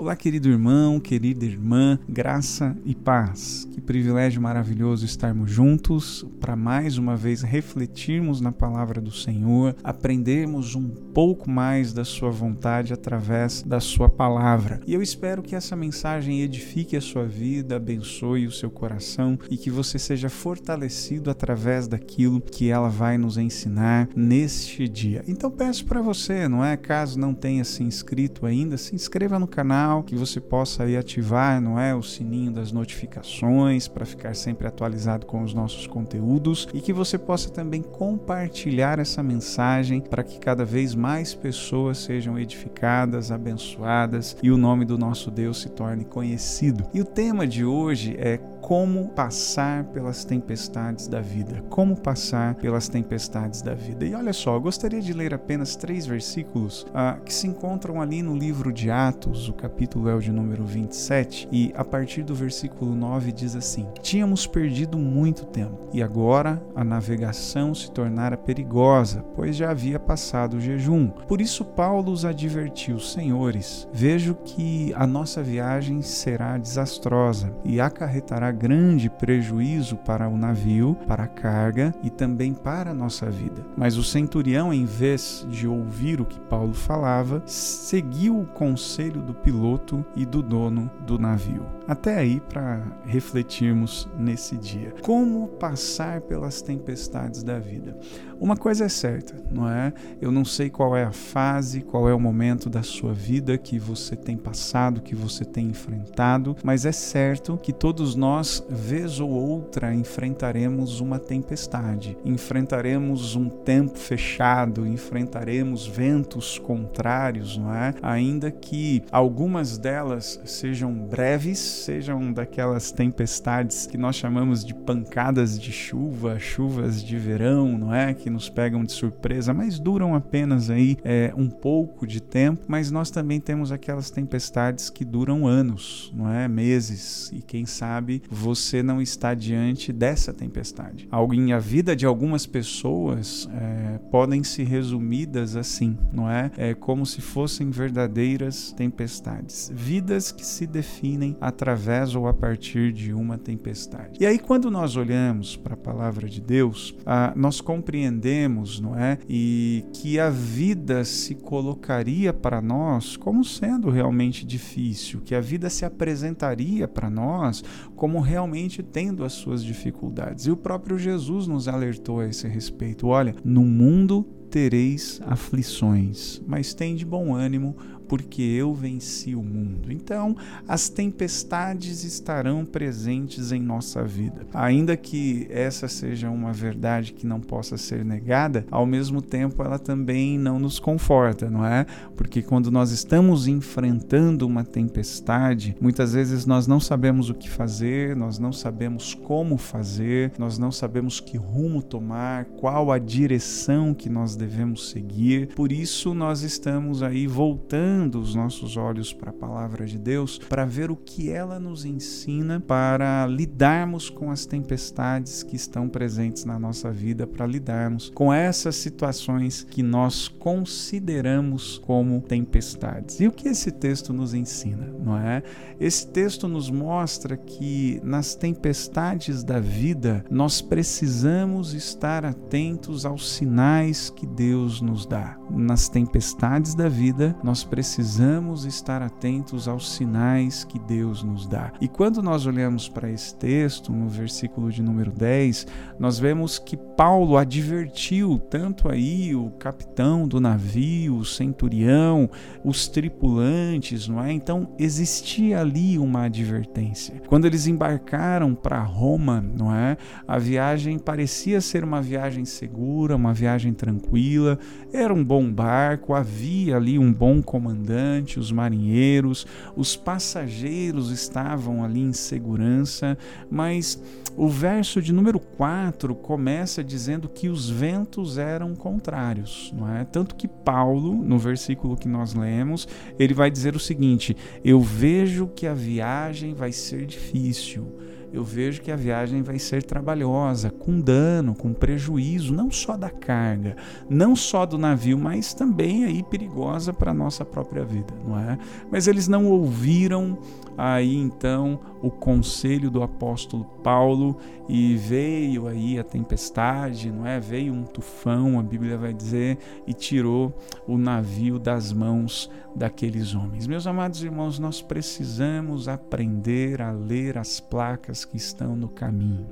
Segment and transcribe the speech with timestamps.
[0.00, 3.68] Olá, querido irmão, querida irmã, graça e paz.
[3.72, 10.76] Que privilégio maravilhoso estarmos juntos para mais uma vez refletirmos na palavra do Senhor, aprendermos
[10.76, 14.80] um pouco mais da Sua vontade através da Sua palavra.
[14.86, 19.56] E eu espero que essa mensagem edifique a sua vida, abençoe o seu coração e
[19.56, 25.24] que você seja fortalecido através daquilo que ela vai nos ensinar neste dia.
[25.26, 26.76] Então peço para você, não é?
[26.76, 30.96] Caso não tenha se inscrito ainda, se inscreva no canal canal, que você possa aí
[30.96, 36.68] ativar, não é, o sininho das notificações para ficar sempre atualizado com os nossos conteúdos
[36.74, 42.38] e que você possa também compartilhar essa mensagem para que cada vez mais pessoas sejam
[42.38, 46.84] edificadas, abençoadas e o nome do nosso Deus se torne conhecido.
[46.92, 51.64] E o tema de hoje é como passar pelas tempestades da vida.
[51.70, 54.04] Como passar pelas tempestades da vida.
[54.04, 58.22] E olha só, eu gostaria de ler apenas três versículos uh, que se encontram ali
[58.22, 59.77] no livro de Atos, o capítulo
[60.08, 64.98] é o de número 27, e a partir do versículo 9 diz assim: Tínhamos perdido
[64.98, 71.08] muito tempo, e agora a navegação se tornara perigosa, pois já havia passado o jejum.
[71.08, 78.50] Por isso, Paulo os advertiu: Senhores, vejo que a nossa viagem será desastrosa e acarretará
[78.50, 83.64] grande prejuízo para o navio, para a carga e também para a nossa vida.
[83.76, 89.34] Mas o centurião, em vez de ouvir o que Paulo falava, seguiu o conselho do
[89.34, 89.67] piloto
[90.16, 91.66] e do dono do navio.
[91.86, 94.94] Até aí para refletirmos nesse dia.
[95.02, 97.98] Como passar pelas tempestades da vida?
[98.40, 99.92] Uma coisa é certa, não é?
[100.20, 103.78] Eu não sei qual é a fase, qual é o momento da sua vida que
[103.78, 109.30] você tem passado, que você tem enfrentado, mas é certo que todos nós, vez ou
[109.30, 117.94] outra, enfrentaremos uma tempestade, enfrentaremos um tempo fechado, enfrentaremos ventos contrários, não é?
[118.00, 125.72] Ainda que algumas delas sejam breves, sejam daquelas tempestades que nós chamamos de pancadas de
[125.72, 128.14] chuva, chuvas de verão, não é?
[128.14, 132.90] Que nos pegam de surpresa, mas duram apenas aí é, um pouco de tempo, mas
[132.90, 136.46] nós também temos aquelas tempestades que duram anos, não é?
[136.46, 141.08] Meses, e quem sabe você não está diante dessa tempestade.
[141.10, 146.50] Algo em a vida de algumas pessoas é, podem se resumidas assim, não é?
[146.56, 153.12] É como se fossem verdadeiras tempestades, vidas que se definem através ou a partir de
[153.12, 154.18] uma tempestade.
[154.20, 159.18] E aí quando nós olhamos para a palavra de Deus, ah, nós compreendemos não é?
[159.28, 165.70] E que a vida se colocaria para nós como sendo realmente difícil, que a vida
[165.70, 167.62] se apresentaria para nós
[167.96, 170.46] como realmente tendo as suas dificuldades.
[170.46, 173.08] E o próprio Jesus nos alertou a esse respeito.
[173.08, 177.76] Olha, no mundo tereis aflições, mas tem de bom ânimo,
[178.08, 179.92] porque eu venci o mundo.
[179.92, 180.34] Então,
[180.66, 184.46] as tempestades estarão presentes em nossa vida.
[184.54, 189.78] Ainda que essa seja uma verdade que não possa ser negada, ao mesmo tempo ela
[189.78, 191.84] também não nos conforta, não é?
[192.16, 198.16] Porque quando nós estamos enfrentando uma tempestade, muitas vezes nós não sabemos o que fazer,
[198.16, 204.08] nós não sabemos como fazer, nós não sabemos que rumo tomar, qual a direção que
[204.08, 205.48] nós devemos seguir.
[205.48, 210.38] Por isso nós estamos aí voltando voltando os nossos olhos para a palavra de Deus
[210.38, 216.44] para ver o que ela nos ensina para lidarmos com as tempestades que estão presentes
[216.44, 223.18] na nossa vida, para lidarmos com essas situações que nós consideramos como tempestades.
[223.20, 225.42] E o que esse texto nos ensina, não é?
[225.80, 234.10] Esse texto nos mostra que nas tempestades da vida nós precisamos estar atentos aos sinais
[234.10, 235.36] que Deus nos dá.
[235.50, 241.72] Nas tempestades da vida nós precisamos precisamos estar atentos aos sinais que Deus nos dá.
[241.80, 245.66] E quando nós olhamos para esse texto, no versículo de número 10,
[245.98, 252.28] nós vemos que Paulo advertiu tanto aí o capitão do navio, o centurião,
[252.62, 254.32] os tripulantes, não é?
[254.32, 257.22] Então existia ali uma advertência.
[257.26, 259.96] Quando eles embarcaram para Roma, não é?
[260.26, 264.58] A viagem parecia ser uma viagem segura, uma viagem tranquila,
[264.92, 269.46] era um bom barco, havia ali um bom comandante comandante, os marinheiros,
[269.76, 273.16] os passageiros estavam ali em segurança,
[273.50, 274.02] mas
[274.36, 280.04] o verso de número 4 começa dizendo que os ventos eram contrários, não é?
[280.04, 282.88] Tanto que Paulo, no versículo que nós lemos,
[283.18, 287.96] ele vai dizer o seguinte: Eu vejo que a viagem vai ser difícil
[288.32, 293.10] eu vejo que a viagem vai ser trabalhosa, com dano, com prejuízo, não só da
[293.10, 293.76] carga,
[294.08, 298.58] não só do navio, mas também aí perigosa para a nossa própria vida, não é?
[298.90, 300.38] Mas eles não ouviram
[300.76, 304.36] aí então o conselho do apóstolo Paulo
[304.68, 307.40] e veio aí a tempestade, não é?
[307.40, 313.66] Veio um tufão, a Bíblia vai dizer, e tirou o navio das mãos daqueles homens.
[313.66, 319.46] Meus amados irmãos, nós precisamos aprender a ler as placas que estão no caminho.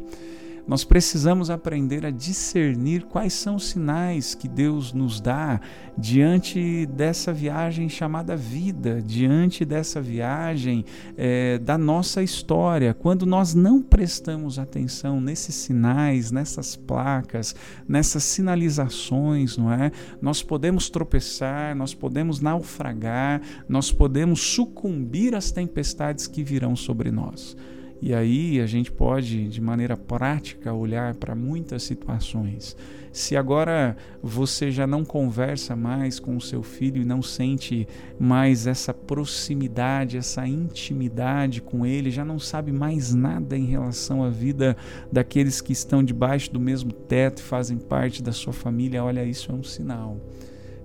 [0.67, 5.61] Nós precisamos aprender a discernir quais são os sinais que Deus nos dá
[5.97, 10.85] diante dessa viagem chamada vida, diante dessa viagem
[11.17, 12.93] é, da nossa história.
[12.93, 17.55] Quando nós não prestamos atenção nesses sinais, nessas placas,
[17.87, 19.93] nessas sinalizações, não é?
[20.21, 27.57] Nós podemos tropeçar, nós podemos naufragar, nós podemos sucumbir às tempestades que virão sobre nós.
[28.01, 32.77] E aí a gente pode, de maneira prática, olhar para muitas situações.
[33.11, 37.89] Se agora você já não conversa mais com o seu filho e não sente
[38.19, 44.29] mais essa proximidade, essa intimidade com ele, já não sabe mais nada em relação à
[44.29, 44.77] vida
[45.11, 49.51] daqueles que estão debaixo do mesmo teto e fazem parte da sua família, olha, isso
[49.51, 50.19] é um sinal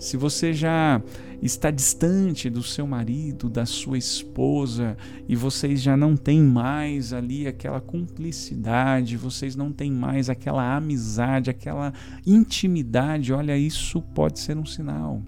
[0.02, 1.00] se você já
[1.44, 4.98] está distante do seu marido, da sua esposa,
[5.30, 11.52] e vocês já não têm mais ali aquela cumplicidade, vocês não têm mais aquela amizade,
[11.52, 11.94] aquela
[12.26, 15.22] intimidade, olha, isso pode ser um sinal.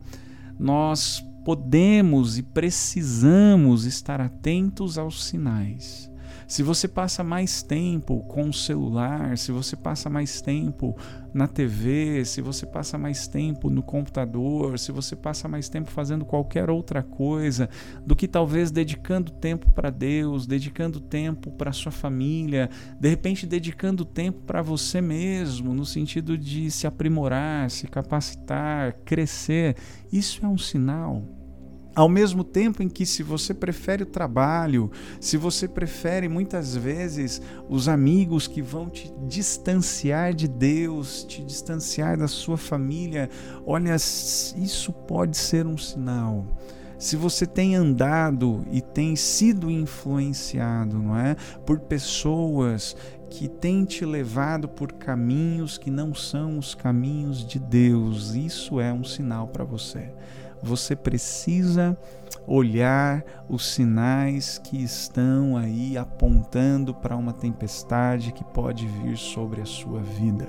[0.60, 6.12] Nós podemos e precisamos estar atentos aos sinais.
[6.54, 10.96] Se você passa mais tempo com o celular, se você passa mais tempo
[11.34, 16.24] na TV, se você passa mais tempo no computador, se você passa mais tempo fazendo
[16.24, 17.68] qualquer outra coisa
[18.06, 24.06] do que talvez dedicando tempo para Deus, dedicando tempo para sua família, de repente dedicando
[24.06, 29.76] tempo para você mesmo, no sentido de se aprimorar, se capacitar, crescer,
[30.12, 31.24] isso é um sinal
[31.96, 37.42] ao mesmo tempo em que, se você prefere o trabalho, se você prefere muitas vezes
[37.70, 43.30] os amigos que vão te distanciar de Deus, te distanciar da sua família,
[43.66, 46.46] olha, isso pode ser um sinal.
[46.98, 51.36] Se você tem andado e tem sido influenciado, não é,
[51.66, 52.96] por pessoas
[53.30, 58.94] que têm te levado por caminhos que não são os caminhos de Deus, isso é
[58.94, 60.12] um sinal para você
[60.64, 61.98] você precisa
[62.48, 69.66] olhar os sinais que estão aí apontando para uma tempestade que pode vir sobre a
[69.66, 70.48] sua vida.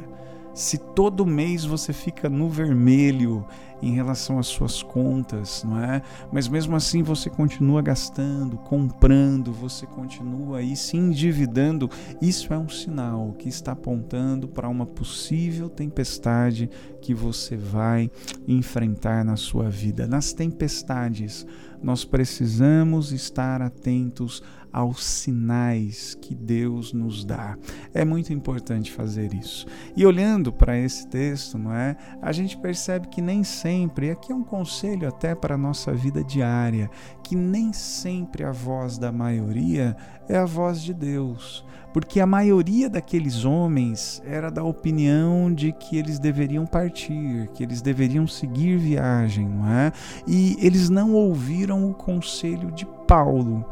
[0.54, 3.44] Se todo mês você fica no vermelho
[3.82, 6.00] em relação às suas contas, não é?
[6.32, 11.90] Mas mesmo assim você continua gastando, comprando, você continua aí se endividando,
[12.22, 18.10] isso é um sinal que está apontando para uma possível tempestade que você vai
[18.46, 20.06] enfrentar na sua vida.
[20.06, 21.44] Nas tempestades,
[21.82, 24.42] nós precisamos estar atentos
[24.74, 27.56] aos sinais que Deus nos dá.
[27.94, 29.68] É muito importante fazer isso.
[29.96, 31.96] E olhando para esse texto, não é?
[32.20, 35.92] A gente percebe que nem sempre, e aqui é um conselho até para a nossa
[35.92, 36.90] vida diária,
[37.22, 39.96] que nem sempre a voz da maioria
[40.28, 45.96] é a voz de Deus porque a maioria daqueles homens era da opinião de que
[45.96, 49.92] eles deveriam partir, que eles deveriam seguir viagem, não é?
[50.26, 53.64] E eles não ouviram o conselho de Paulo.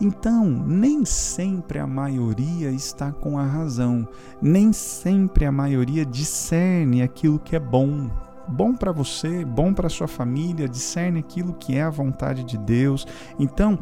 [0.00, 4.06] Então, nem sempre a maioria está com a razão,
[4.42, 8.10] nem sempre a maioria discerne aquilo que é bom.
[8.48, 13.06] Bom para você, bom para sua família, discerne aquilo que é a vontade de Deus.
[13.38, 13.78] Então,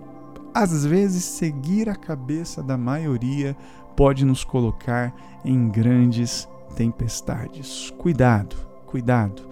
[0.54, 3.56] às vezes, seguir a cabeça da maioria
[3.97, 5.12] pode nos colocar
[5.44, 7.92] em grandes tempestades.
[7.99, 8.56] Cuidado,
[8.87, 9.42] cuidado.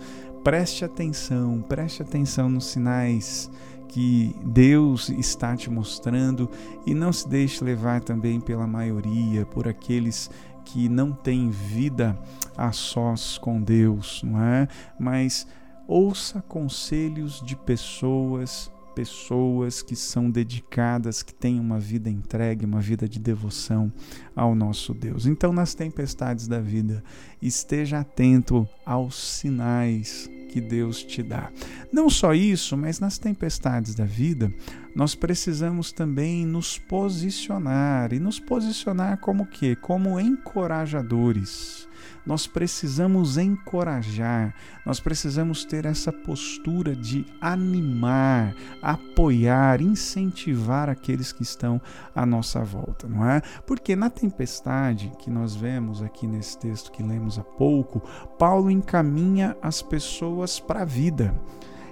[0.44, 3.50] Preste atenção, preste atenção nos sinais
[3.92, 6.50] que Deus está te mostrando
[6.86, 10.30] e não se deixe levar também pela maioria, por aqueles
[10.64, 12.18] que não têm vida
[12.56, 14.66] a sós com Deus, não é?
[14.98, 15.46] Mas
[15.86, 23.08] ouça conselhos de pessoas pessoas que são dedicadas, que têm uma vida entregue, uma vida
[23.08, 23.90] de devoção
[24.36, 25.24] ao nosso Deus.
[25.24, 27.02] Então, nas tempestades da vida,
[27.40, 31.50] esteja atento aos sinais que Deus te dá.
[31.90, 34.52] Não só isso, mas nas tempestades da vida,
[34.94, 39.74] nós precisamos também nos posicionar e nos posicionar como que?
[39.76, 41.88] Como encorajadores
[42.24, 44.54] Nós precisamos encorajar,
[44.84, 51.80] nós precisamos ter essa postura de animar, apoiar, incentivar aqueles que estão
[52.14, 53.40] à nossa volta, não é?
[53.66, 58.00] Porque na tempestade que nós vemos aqui nesse texto que lemos há pouco,
[58.38, 61.34] Paulo encaminha as pessoas para a vida.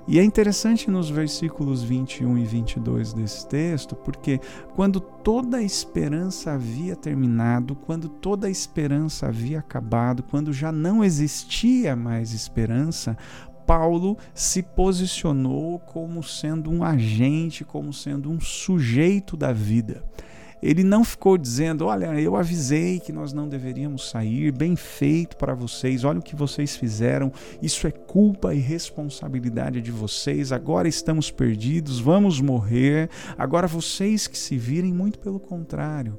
[0.08, 4.40] E é interessante nos versículos 21 e 22 desse texto, porque
[4.74, 11.04] quando toda a esperança havia terminado, quando toda a esperança havia acabado, quando já não
[11.04, 13.16] existia mais esperança,
[13.66, 20.02] Paulo se posicionou como sendo um agente, como sendo um sujeito da vida.
[20.62, 25.54] Ele não ficou dizendo: Olha, eu avisei que nós não deveríamos sair, bem feito para
[25.54, 31.30] vocês, olha o que vocês fizeram, isso é culpa e responsabilidade de vocês, agora estamos
[31.30, 33.08] perdidos, vamos morrer.
[33.36, 36.18] Agora vocês que se virem, muito pelo contrário.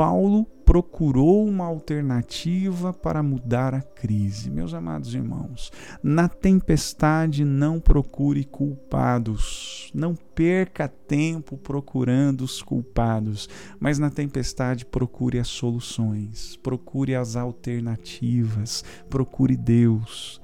[0.00, 4.48] Paulo procurou uma alternativa para mudar a crise.
[4.50, 5.70] Meus amados irmãos,
[6.02, 13.46] na tempestade não procure culpados, não perca tempo procurando os culpados,
[13.78, 20.40] mas na tempestade procure as soluções, procure as alternativas, procure Deus.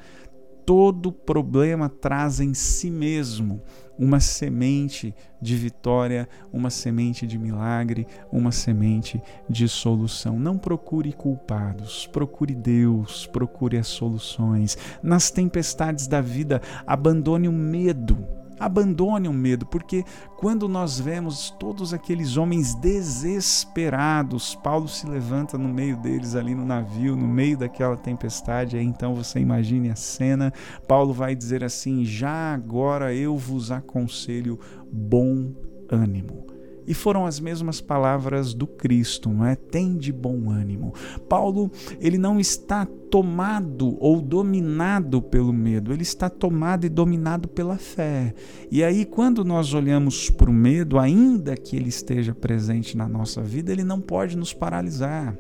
[0.66, 3.62] Todo problema traz em si mesmo
[3.96, 10.38] uma semente de vitória, uma semente de milagre, uma semente de solução.
[10.38, 14.76] Não procure culpados, procure Deus, procure as soluções.
[15.02, 18.26] Nas tempestades da vida, abandone o medo
[18.58, 20.04] Abandone o medo, porque
[20.36, 26.64] quando nós vemos todos aqueles homens desesperados, Paulo se levanta no meio deles ali no
[26.64, 30.52] navio, no meio daquela tempestade, aí então você imagine a cena.
[30.88, 34.58] Paulo vai dizer assim: Já agora eu vos aconselho
[34.90, 35.52] bom
[35.90, 36.45] ânimo.
[36.87, 39.57] E foram as mesmas palavras do Cristo, não é?
[39.57, 40.95] Tem de bom ânimo.
[41.28, 47.76] Paulo, ele não está tomado ou dominado pelo medo, ele está tomado e dominado pela
[47.76, 48.35] fé.
[48.71, 53.43] E aí, quando nós olhamos para o medo, ainda que ele esteja presente na nossa
[53.43, 55.37] vida, ele não pode nos paralisar.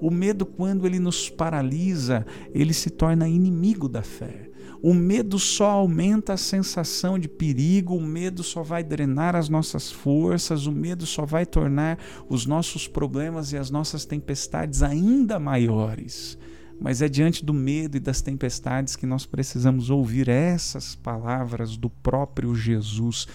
[0.00, 4.49] O medo, quando ele nos paralisa, ele se torna inimigo da fé.
[4.82, 9.90] O medo só aumenta a sensação de perigo, o medo só vai drenar as nossas
[9.90, 16.38] forças, o medo só vai tornar os nossos problemas e as nossas tempestades ainda maiores.
[16.80, 21.90] Mas é diante do medo e das tempestades que nós precisamos ouvir essas palavras do
[21.90, 23.26] próprio Jesus.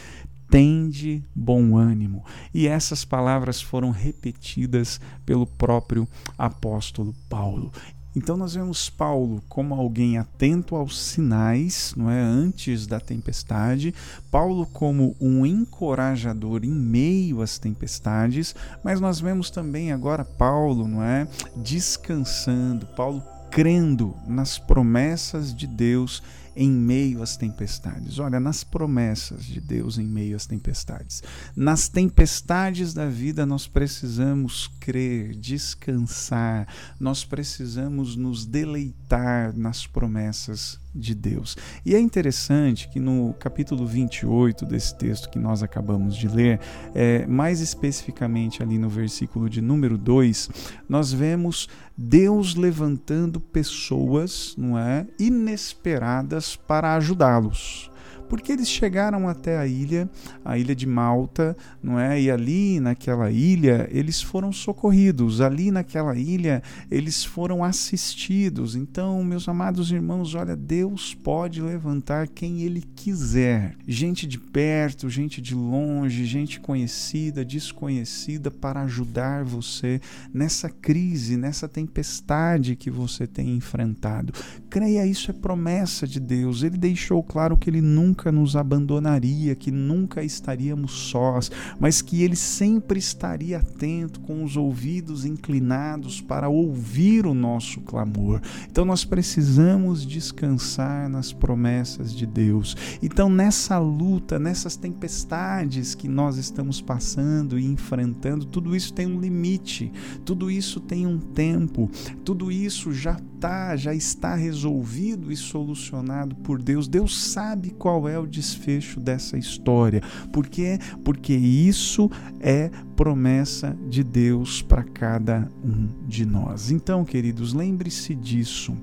[0.49, 2.23] Tende bom ânimo.
[2.51, 7.71] E essas palavras foram repetidas pelo próprio apóstolo Paulo.
[8.15, 13.93] Então nós vemos Paulo como alguém atento aos sinais, não é, antes da tempestade,
[14.31, 21.03] Paulo como um encorajador em meio às tempestades, mas nós vemos também agora Paulo, não
[21.03, 26.21] é, descansando, Paulo crendo nas promessas de Deus
[26.55, 28.19] em meio às tempestades.
[28.19, 31.21] Olha, nas promessas de Deus em meio às tempestades.
[31.55, 36.67] Nas tempestades da vida nós precisamos crer, descansar,
[36.99, 41.57] nós precisamos nos deleitar nas promessas de Deus.
[41.85, 46.59] E é interessante que no capítulo 28 desse texto que nós acabamos de ler,
[46.93, 50.49] é, mais especificamente ali no versículo de número 2,
[50.87, 57.91] nós vemos Deus levantando pessoas, não é, inesperadas para ajudá-los
[58.27, 60.09] porque eles chegaram até a ilha,
[60.43, 62.21] a ilha de Malta, não é?
[62.21, 68.75] E ali naquela ilha eles foram socorridos, ali naquela ilha eles foram assistidos.
[68.75, 75.41] Então, meus amados irmãos, olha, Deus pode levantar quem ele quiser, gente de perto, gente
[75.41, 79.99] de longe, gente conhecida, desconhecida para ajudar você
[80.33, 84.33] nessa crise, nessa tempestade que você tem enfrentado.
[84.69, 86.63] Creia, isso é promessa de Deus.
[86.63, 92.23] Ele deixou claro que ele nunca nunca nos abandonaria, que nunca estaríamos sós, mas que
[92.23, 98.41] Ele sempre estaria atento, com os ouvidos inclinados para ouvir o nosso clamor.
[98.71, 102.77] Então nós precisamos descansar nas promessas de Deus.
[103.03, 109.19] Então nessa luta, nessas tempestades que nós estamos passando e enfrentando, tudo isso tem um
[109.19, 109.91] limite,
[110.23, 111.91] tudo isso tem um tempo,
[112.23, 116.87] tudo isso já tá, já está resolvido e solucionado por Deus.
[116.87, 117.71] Deus sabe
[118.05, 120.01] qual é o desfecho dessa história.
[120.31, 120.77] Por quê?
[121.03, 122.09] Porque isso
[122.39, 126.69] é promessa de Deus para cada um de nós.
[126.69, 128.77] Então, queridos, lembre-se disso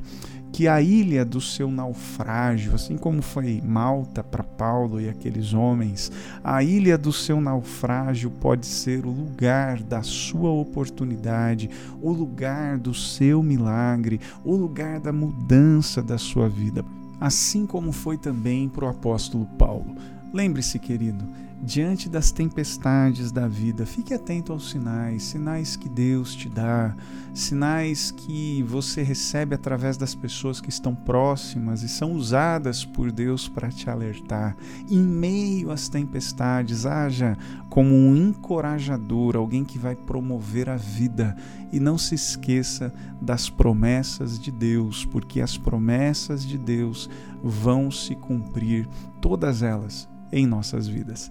[0.52, 6.12] que a ilha do seu naufrágio, assim como foi Malta para Paulo e aqueles homens,
[6.44, 11.70] a ilha do seu naufrágio pode ser o lugar da sua oportunidade,
[12.02, 16.84] o lugar do seu milagre, o lugar da mudança da sua vida,
[17.22, 19.94] assim como foi também para o apóstolo Paulo.
[20.34, 21.24] Lembre-se, querido,
[21.62, 26.92] diante das tempestades da vida, fique atento aos sinais, sinais que Deus te dá,
[27.32, 33.48] sinais que você recebe através das pessoas que estão próximas e são usadas por Deus
[33.48, 34.56] para te alertar.
[34.90, 37.38] Em meio às tempestades, haja
[37.70, 41.36] como um encorajador, alguém que vai promover a vida.
[41.72, 47.08] E não se esqueça das promessas de Deus, porque as promessas de Deus
[47.42, 48.88] vão se cumprir,
[49.20, 51.30] todas elas, em nossas vidas.